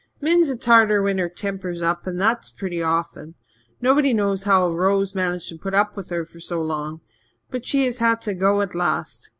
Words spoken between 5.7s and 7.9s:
up with her so long. But she